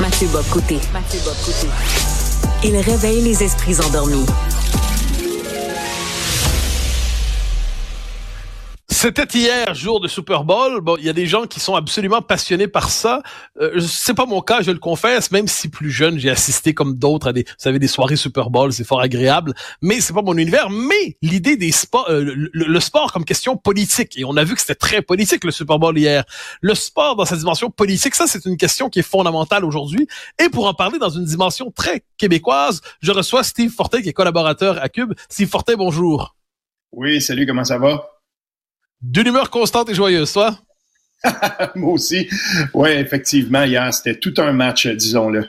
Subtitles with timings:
[0.00, 0.80] Mathieu Bocoté.
[0.92, 1.68] Mathieu Bocoté.
[2.64, 4.26] Il réveille les esprits endormis.
[9.04, 10.80] C'était hier, jour de Super Bowl.
[10.80, 13.22] Bon, il y a des gens qui sont absolument passionnés par ça.
[13.60, 15.30] Euh, c'est pas mon cas, je le confesse.
[15.30, 18.48] Même si plus jeune, j'ai assisté comme d'autres à des, vous savez, des soirées Super
[18.48, 19.52] Bowl, c'est fort agréable.
[19.82, 20.70] Mais c'est pas mon univers.
[20.70, 24.16] Mais l'idée des sports, euh, le, sport comme question politique.
[24.16, 26.24] Et on a vu que c'était très politique le Super Bowl hier.
[26.62, 30.08] Le sport dans sa dimension politique, ça c'est une question qui est fondamentale aujourd'hui.
[30.42, 34.14] Et pour en parler dans une dimension très québécoise, je reçois Steve Fortin qui est
[34.14, 35.12] collaborateur à Cube.
[35.28, 36.34] Steve Fortin, bonjour.
[36.90, 38.13] Oui, salut, comment ça va?
[39.06, 40.58] D'une humeur constante et joyeuse, toi?
[41.74, 42.26] Moi aussi.
[42.72, 45.46] Oui, effectivement, hier, c'était tout un match, disons-le.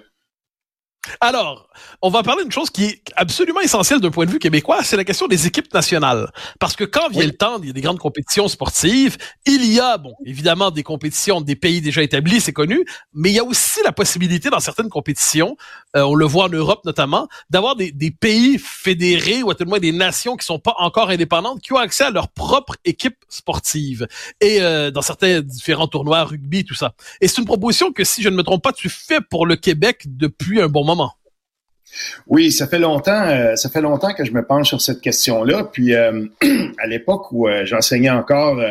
[1.22, 1.70] Alors,
[2.02, 4.98] on va parler d'une chose qui est absolument essentielle d'un point de vue québécois, c'est
[4.98, 6.32] la question des équipes nationales.
[6.60, 9.80] Parce que quand vient le temps, il y a des grandes compétitions sportives, il y
[9.80, 13.44] a, bon, évidemment, des compétitions des pays déjà établis, c'est connu, mais il y a
[13.44, 15.58] aussi la possibilité dans certaines compétitions,
[15.96, 19.64] euh, on le voit en Europe notamment, d'avoir des, des, pays fédérés ou à tout
[19.64, 22.76] le moins des nations qui sont pas encore indépendantes, qui ont accès à leur propre
[22.86, 24.08] équipe sportive.
[24.42, 26.94] Et euh, dans certains différents tournois, rugby, tout ça.
[27.22, 29.56] Et c'est une proposition que, si je ne me trompe pas, tu fais pour le
[29.56, 31.05] Québec depuis un bon moment.
[32.28, 35.70] Oui, ça fait longtemps, euh, ça fait longtemps que je me penche sur cette question-là.
[35.72, 36.26] Puis euh,
[36.80, 38.62] à l'époque où euh, j'enseignais encore,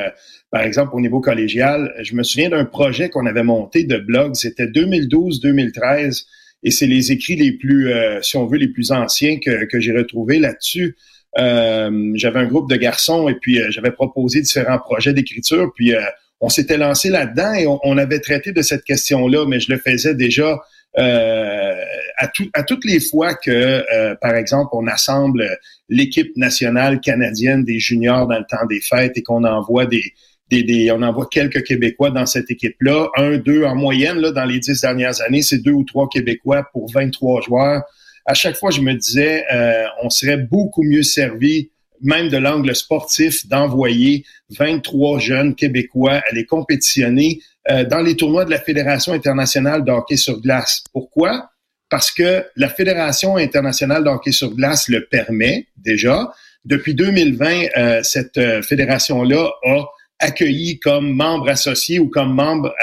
[0.51, 4.35] par exemple au niveau collégial, je me souviens d'un projet qu'on avait monté de blog.
[4.35, 6.25] C'était 2012-2013,
[6.63, 7.93] et c'est les écrits les plus,
[8.23, 10.97] si on veut, les plus anciens que, j'ai retrouvés là-dessus.
[11.37, 15.73] j'avais un groupe de garçons et puis j'avais proposé différents projets d'écriture.
[15.75, 15.93] Puis
[16.41, 20.15] on s'était lancé là-dedans et on, avait traité de cette question-là, mais je le faisais
[20.15, 20.61] déjà
[20.97, 21.75] euh,
[22.17, 23.51] à, à toutes les fois que,
[23.93, 29.17] euh, par exemple, on assemble l'équipe nationale canadienne des juniors dans le temps des fêtes
[29.17, 30.05] et qu'on envoie des,
[30.51, 34.45] des, des, on envoie quelques Québécois dans cette équipe-là, un, deux en moyenne là, dans
[34.45, 37.83] les dix dernières années, c'est deux ou trois Québécois pour 23 joueurs.
[38.27, 41.71] À chaque fois, je me disais, euh, on serait beaucoup mieux servi,
[42.01, 47.41] même de l'angle sportif, d'envoyer 23 jeunes Québécois à les compétitionner
[47.71, 50.85] euh, dans les tournois de la Fédération internationale de hockey sur glace.
[50.93, 51.51] Pourquoi?
[51.89, 56.31] Parce que la Fédération internationale de hockey sur glace le permet déjà.
[56.67, 59.85] Depuis 2020, euh, cette euh, fédération-là a
[60.19, 62.75] accueilli comme membre associé ou comme membre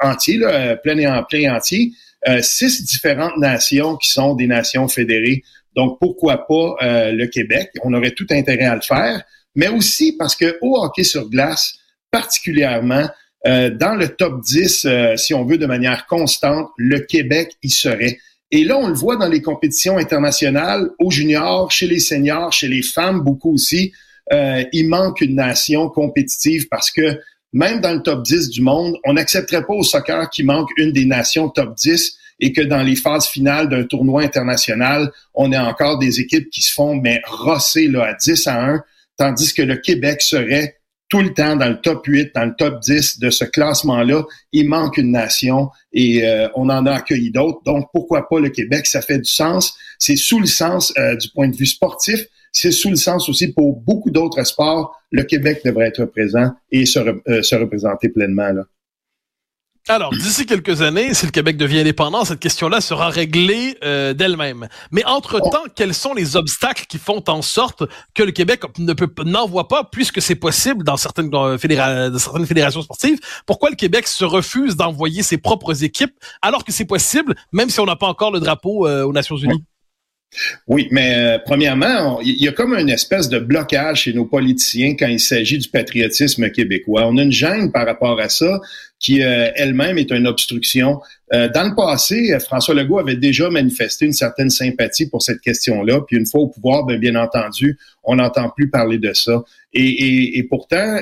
[0.00, 0.40] entier,
[0.82, 1.92] plein et en plein entier,
[2.40, 5.42] six différentes nations qui sont des nations fédérées.
[5.76, 6.76] Donc, pourquoi pas
[7.12, 7.70] le Québec?
[7.84, 9.22] On aurait tout intérêt à le faire,
[9.54, 11.78] mais aussi parce que au hockey sur glace,
[12.10, 13.08] particulièrement,
[13.46, 17.70] euh, dans le top 10, euh, si on veut, de manière constante, le Québec y
[17.70, 18.18] serait.
[18.50, 22.68] Et là, on le voit dans les compétitions internationales, aux juniors, chez les seniors, chez
[22.68, 23.92] les femmes, beaucoup aussi.
[24.32, 27.20] Euh, il manque une nation compétitive parce que
[27.52, 30.92] même dans le top 10 du monde, on n'accepterait pas au soccer qu'il manque une
[30.92, 35.58] des nations top 10 et que dans les phases finales d'un tournoi international, on ait
[35.58, 38.82] encore des équipes qui se font mais rosser là, à 10 à 1,
[39.16, 40.77] tandis que le Québec serait
[41.08, 44.24] tout le temps dans le top 8, dans le top 10 de ce classement-là.
[44.52, 47.60] Il manque une nation et euh, on en a accueilli d'autres.
[47.64, 48.86] Donc, pourquoi pas le Québec?
[48.86, 49.74] Ça fait du sens.
[49.98, 52.26] C'est sous le sens euh, du point de vue sportif.
[52.52, 54.94] C'est sous le sens aussi pour beaucoup d'autres sports.
[55.10, 58.52] Le Québec devrait être présent et se, euh, se représenter pleinement.
[58.52, 58.64] Là.
[59.90, 64.68] Alors, d'ici quelques années, si le Québec devient indépendant, cette question-là sera réglée euh, d'elle-même.
[64.92, 67.84] Mais entre-temps, quels sont les obstacles qui font en sorte
[68.14, 72.82] que le Québec ne peut n'envoie pas, puisque c'est possible dans certaines, dans certaines fédérations
[72.82, 76.12] sportives, pourquoi le Québec se refuse d'envoyer ses propres équipes
[76.42, 79.36] alors que c'est possible, même si on n'a pas encore le drapeau euh, aux Nations
[79.36, 79.64] Unies?
[80.66, 84.94] Oui, mais euh, premièrement, il y a comme une espèce de blocage chez nos politiciens
[84.94, 87.06] quand il s'agit du patriotisme québécois.
[87.06, 88.60] On a une gêne par rapport à ça
[88.98, 91.00] qui euh, elle-même est une obstruction.
[91.32, 96.00] Euh, dans le passé, François Legault avait déjà manifesté une certaine sympathie pour cette question-là.
[96.06, 99.42] Puis une fois au pouvoir, bien, bien entendu, on n'entend plus parler de ça.
[99.74, 100.98] Et, et, et pourtant,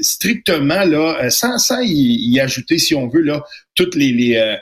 [0.00, 3.44] strictement là, sans, sans y, ajouter, si on veut là,
[3.76, 4.58] toutes les, les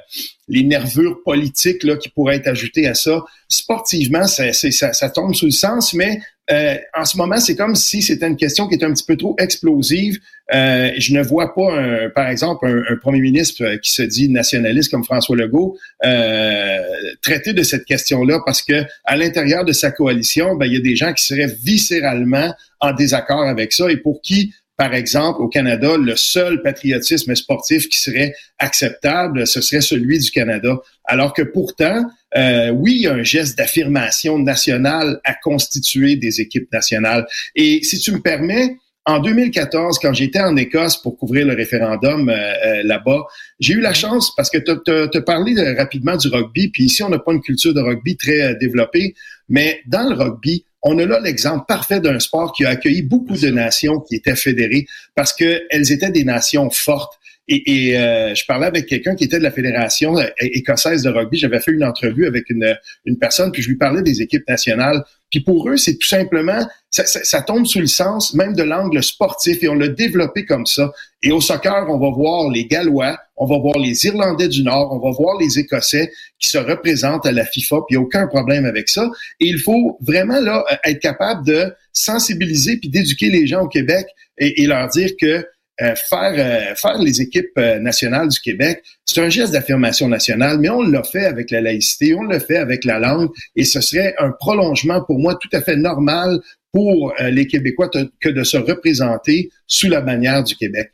[0.53, 3.25] les nervures politiques là, qui pourraient être ajoutées à ça.
[3.49, 6.21] Sportivement, ça, ça, ça tombe sous le sens, mais
[6.53, 9.17] euh, en ce moment, c'est comme si c'était une question qui est un petit peu
[9.17, 10.19] trop explosive.
[10.55, 14.91] Euh, je ne vois pas, par exemple, un, premier ministre euh, qui se dit nationaliste
[14.91, 16.79] comme François Legault euh,
[17.23, 20.81] traiter de cette question-là parce que à l'intérieur de sa coalition, ben, il y a
[20.81, 24.53] des gens qui seraient viscéralement en désaccord avec ça et pour qui
[24.83, 30.29] par exemple, au Canada, le seul patriotisme sportif qui serait acceptable, ce serait celui du
[30.33, 30.77] Canada.
[31.05, 32.05] Alors que pourtant,
[32.37, 37.29] euh, oui, il y a un geste d'affirmation nationale à constituer des équipes nationales.
[37.55, 42.29] Et si tu me permets, En 2014, quand j'étais en Écosse pour couvrir le référendum
[42.29, 43.25] euh, euh, là-bas,
[43.59, 47.09] j'ai eu la chance, parce que tu as parlé rapidement du rugby, puis ici, on
[47.09, 49.15] n'a pas une culture de rugby très développée,
[49.49, 53.37] mais dans le rugby, on a là l'exemple parfait d'un sport qui a accueilli beaucoup
[53.37, 57.19] de nations qui étaient fédérées parce qu'elles étaient des nations fortes.
[57.49, 61.11] Et, et euh, je parlais avec quelqu'un qui était de la fédération euh, écossaise de
[61.11, 61.39] rugby.
[61.39, 65.05] J'avais fait une entrevue avec une, une personne, puis je lui parlais des équipes nationales.
[65.33, 69.03] Puis pour eux, c'est tout simplement, ça, ça, tombe sous le sens même de l'angle
[69.03, 70.93] sportif et on l'a développé comme ça.
[71.23, 74.93] Et au soccer, on va voir les Gallois, on va voir les Irlandais du Nord,
[74.93, 78.07] on va voir les Écossais qui se représentent à la FIFA, puis il n'y a
[78.07, 79.11] aucun problème avec ça.
[79.41, 84.07] Et il faut vraiment là être capable de sensibiliser puis d'éduquer les gens au Québec
[84.37, 85.47] et, et leur dire que
[85.83, 90.59] euh, faire euh, faire les équipes euh, nationales du Québec, c'est un geste d'affirmation nationale,
[90.61, 93.81] mais on l'a fait avec la laïcité, on l'a fait avec la langue, et ce
[93.81, 96.39] serait un prolongement pour moi tout à fait normal
[96.73, 97.91] pour les Québécois
[98.21, 100.91] que de se représenter sous la bannière du Québec.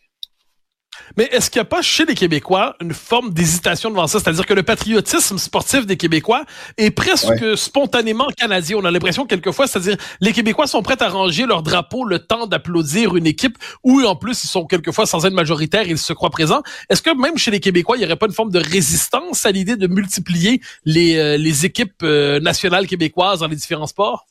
[1.17, 4.21] Mais est-ce qu'il n'y a pas chez les Québécois une forme d'hésitation devant ça?
[4.21, 6.45] C'est-à-dire que le patriotisme sportif des Québécois
[6.77, 8.77] est presque spontanément canadien.
[8.79, 12.47] On a l'impression quelquefois, c'est-à-dire les Québécois sont prêts à ranger leur drapeau le temps
[12.47, 16.31] d'applaudir une équipe où en plus ils sont quelquefois sans être majoritaires, ils se croient
[16.31, 16.63] présents.
[16.89, 19.51] Est-ce que même chez les Québécois, il n'y aurait pas une forme de résistance à
[19.51, 24.27] l'idée de multiplier les, euh, les équipes euh, nationales québécoises dans les différents sports?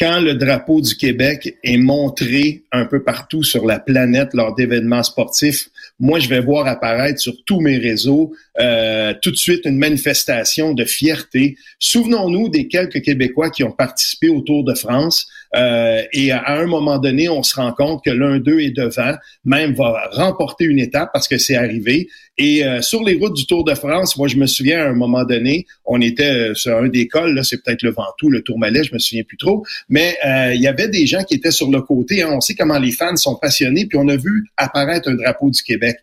[0.00, 5.02] Quand le drapeau du Québec est montré un peu partout sur la planète lors d'événements
[5.02, 5.68] sportifs,
[5.98, 10.72] moi, je vais voir apparaître sur tous mes réseaux euh, tout de suite une manifestation
[10.72, 11.56] de fierté.
[11.78, 15.28] Souvenons-nous des quelques Québécois qui ont participé au Tour de France.
[15.56, 19.14] Euh, et à, un moment donné, on se rend compte que l'un d'eux est devant,
[19.44, 22.08] même va remporter une étape parce que c'est arrivé.
[22.38, 24.94] Et euh, sur les routes du Tour de France, moi, je me souviens à un
[24.94, 28.84] moment donné, on était sur un des cols, là, c'est peut-être le Ventoux, le Tourmalet,
[28.84, 31.82] je me souviens plus trop, mais il y avait des gens qui étaient sur le
[31.82, 32.22] côté.
[32.22, 32.30] Hein.
[32.32, 35.62] on sait comment les fans sont passionnés, puis on a vu apparaître un drapeau du
[35.62, 35.96] Québec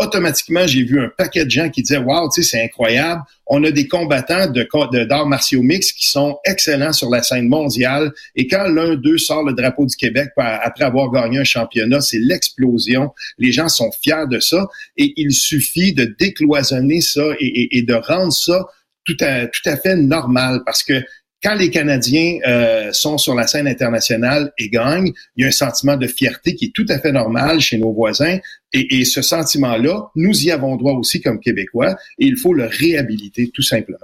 [0.00, 3.22] automatiquement, j'ai vu un paquet de gens qui disaient, wow, tu sais, c'est incroyable.
[3.46, 8.12] On a des combattants de, d'arts martiaux mix qui sont excellents sur la scène mondiale.
[8.34, 12.18] Et quand l'un d'eux sort le drapeau du Québec après avoir gagné un championnat, c'est
[12.18, 13.12] l'explosion.
[13.38, 14.66] Les gens sont fiers de ça.
[14.96, 18.66] Et il suffit de décloisonner ça et, de rendre ça
[19.04, 21.02] tout à, tout à fait normal parce que
[21.42, 25.52] quand les Canadiens euh, sont sur la scène internationale et gagnent, il y a un
[25.52, 28.38] sentiment de fierté qui est tout à fait normal chez nos voisins.
[28.72, 32.66] Et, et ce sentiment-là, nous y avons droit aussi comme Québécois, et il faut le
[32.66, 33.98] réhabiliter tout simplement.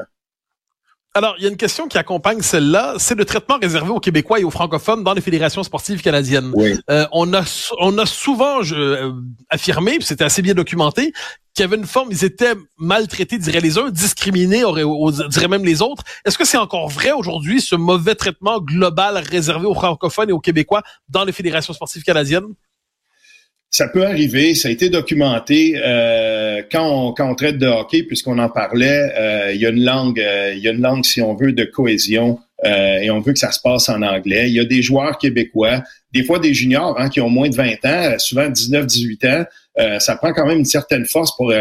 [1.16, 4.38] Alors, il y a une question qui accompagne celle-là, c'est le traitement réservé aux Québécois
[4.38, 6.52] et aux francophones dans les fédérations sportives canadiennes.
[6.90, 7.42] Euh, on a
[7.80, 9.12] on a souvent je, euh,
[9.48, 11.14] affirmé, c'était assez bien documenté,
[11.56, 14.62] qu'il y avait une forme, ils étaient maltraités, diraient les uns, discriminés,
[15.30, 16.04] diraient même les autres.
[16.24, 20.40] Est-ce que c'est encore vrai aujourd'hui, ce mauvais traitement global réservé aux francophones et aux
[20.40, 22.54] Québécois dans les fédérations sportives canadiennes?
[23.70, 25.80] Ça peut arriver, ça a été documenté.
[25.82, 29.70] Euh, quand, on, quand on traite de hockey, puisqu'on en parlait, euh, il y a
[29.70, 32.38] une langue, euh, il y a une langue, si on veut, de cohésion.
[32.64, 34.48] et on veut que ça se passe en anglais.
[34.48, 35.82] Il y a des joueurs québécois,
[36.16, 39.98] des fois des juniors hein, qui ont moins de 20 ans, souvent 19-18 ans.
[39.98, 41.52] ça prend quand même une certaine force pour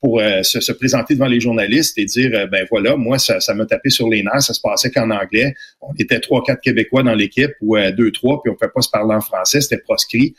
[0.00, 3.54] pour euh, se, présenter devant les journalistes et dire euh, ben voilà, moi ça, ça
[3.54, 5.54] m'a tapé sur les nerfs, ça se passait qu'en anglais.
[5.80, 8.70] On était trois quatre Québécois dans l'équipe ou euh, deux trois, puis on ne pouvait
[8.72, 10.32] pas se parler en français, c'était proscrit.
[10.32, 10.36] Tu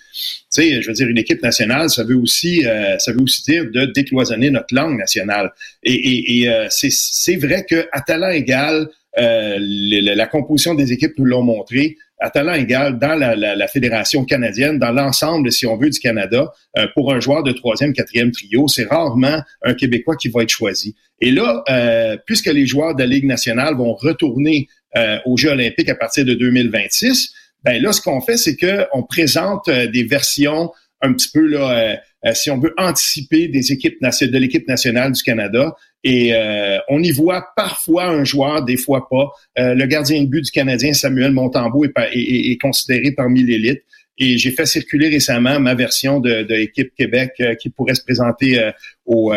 [0.49, 2.61] sais, je veux dire une équipe nationale, ça veut aussi
[2.99, 5.51] ça veut aussi dire de décloisonner notre langue nationale.
[5.83, 8.87] Et, et c'est vrai que à talent égal,
[9.17, 14.25] la composition des équipes nous l'ont montré à talent égal dans la, la, la fédération
[14.25, 18.31] canadienne, dans l'ensemble, si on veut, du Canada, euh, pour un joueur de troisième, quatrième
[18.31, 20.95] trio, c'est rarement un Québécois qui va être choisi.
[21.21, 25.51] Et là, euh, puisque les joueurs de la Ligue nationale vont retourner euh, aux Jeux
[25.51, 27.33] olympiques à partir de 2026,
[27.63, 30.71] ben là, ce qu'on fait, c'est qu'on présente des versions
[31.01, 31.99] un petit peu là,
[32.33, 35.75] si on veut anticiper des équipes de l'équipe nationale du Canada.
[36.03, 39.29] Et euh, on y voit parfois un joueur, des fois pas.
[39.59, 43.83] Euh, le gardien de but du Canadien, Samuel Montembeau, est, est, considéré parmi l'élite.
[44.19, 48.03] Et j'ai fait circuler récemment ma version de, de équipe Québec euh, qui pourrait se
[48.03, 48.59] présenter
[49.05, 49.33] au,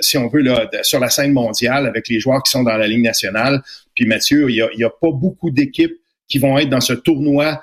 [0.00, 2.88] si on veut, là, sur la scène mondiale avec les joueurs qui sont dans la
[2.88, 3.62] Ligue nationale.
[3.94, 5.96] Puis Mathieu, il n'y a, a, pas beaucoup d'équipes
[6.28, 7.62] qui vont être dans ce tournoi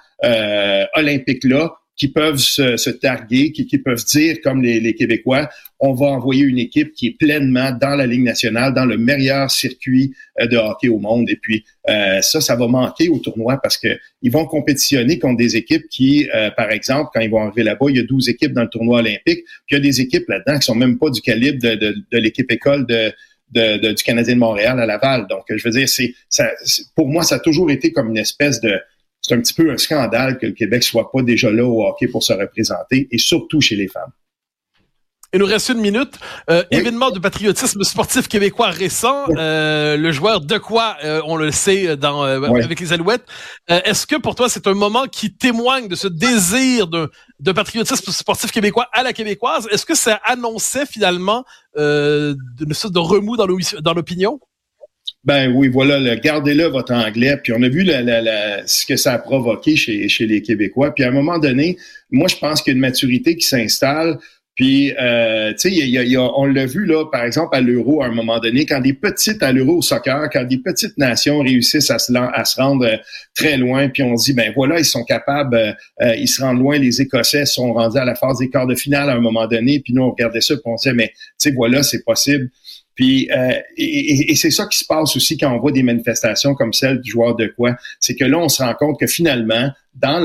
[0.96, 5.50] olympique-là qui peuvent se, se targuer, qui, qui, peuvent dire, comme les, les, Québécois,
[5.80, 9.50] on va envoyer une équipe qui est pleinement dans la Ligue nationale, dans le meilleur
[9.50, 11.27] circuit euh, de hockey au monde.
[11.30, 15.38] Et puis euh, ça, ça va manquer au tournoi parce que ils vont compétitionner contre
[15.38, 18.30] des équipes qui, euh, par exemple, quand ils vont arriver là-bas, il y a 12
[18.30, 21.00] équipes dans le tournoi olympique, puis il y a des équipes là-dedans qui sont même
[21.00, 23.12] pas du calibre de, de, de l'équipe école de,
[23.51, 25.25] de, du Canadien de Montréal à Laval.
[25.27, 26.13] Donc, je veux dire, c'est
[26.96, 28.80] pour moi, ça a toujours été comme une espèce de
[29.27, 32.07] c'est un petit peu un scandale que le Québec soit pas déjà là au hockey
[32.07, 34.12] pour se représenter, et surtout chez les femmes.
[35.34, 36.13] Il nous reste une minute.
[36.50, 39.25] Euh, Événement de patriotisme sportif québécois récent.
[39.36, 43.25] Euh, le joueur de quoi, euh, on le sait dans, avec les Alouettes.
[43.67, 48.10] Est-ce que pour toi, c'est un moment qui témoigne de ce désir de, de patriotisme
[48.13, 49.67] sportif québécois à la québécoise?
[49.69, 51.43] Est-ce que ça annonçait finalement
[51.75, 54.39] une sorte de remous dans l'opinion?
[55.27, 57.36] Ben oui, voilà, le, gardez-le votre anglais.
[57.43, 60.96] Puis on a vu la, la, ce que ça a provoqué chez, chez les Québécois.
[60.96, 61.75] Puis à un moment donné,
[62.10, 64.19] moi je pense qu'il y a une maturité qui s'installe.
[64.55, 68.39] Puis, euh, tu sais, on l'a vu là, par exemple, à l'Euro, à un moment
[68.39, 72.12] donné, quand des petites, à l'Euro au soccer, quand des petites nations réussissent à se,
[72.12, 72.98] à se rendre euh,
[73.36, 76.79] très loin, puis on dit, ben voilà, ils sont capables, euh, ils se rendent loin,
[76.79, 79.79] les Écossais sont rendus à la phase des quarts de finale à un moment donné,
[79.79, 82.50] puis nous, on regardait ça, puis on disait, mais tu sais, voilà, c'est possible.
[83.01, 87.00] Euh, et, c'est ça qui se passe aussi quand on voit des manifestations comme celle
[87.01, 90.20] du joueur de quoi, c'est que là on se rend compte que finalement dans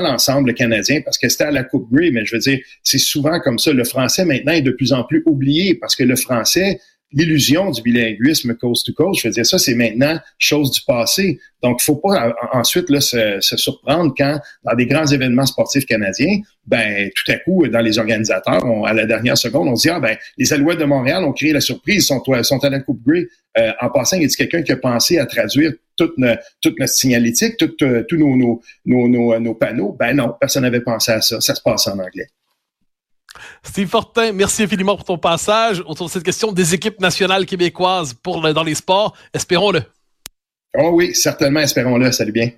[0.00, 3.40] l'ensemble canadien, parce que c'était à la Coupe Grey, mais je veux dire, c'est souvent
[3.40, 3.72] comme ça.
[3.72, 6.80] Le français maintenant est de plus en plus oublié parce que le français,
[7.12, 11.38] l'illusion du bilinguisme coast to coast, je veux dire, ça, c'est maintenant chose du passé.
[11.62, 16.40] Donc, il faut pas ensuite là, se, surprendre quand, dans des grands événements sportifs canadiens,
[16.66, 20.00] ben tout à coup, dans les organisateurs, à la dernière seconde, on se dit, ah
[20.00, 23.26] ben, les Alouettes de Montréal ont créé la surprise, sont, sont à la Coupe Grey.
[23.58, 26.14] Euh, en passant, il y a quelqu'un qui a pensé à traduire toute,
[26.62, 29.94] toute notre signalétique, euh, tous nos, nos, nos, nos, panneaux?
[29.98, 31.40] Ben non, personne n'avait pensé à ça.
[31.40, 32.28] Ça se passe en anglais.
[33.62, 38.14] Steve Fortin, merci infiniment pour ton passage autour de cette question des équipes nationales québécoises
[38.14, 39.16] pour dans les sports.
[39.34, 39.82] Espérons-le.
[40.78, 42.12] Oh oui, certainement, espérons-le.
[42.12, 42.50] Salut bien.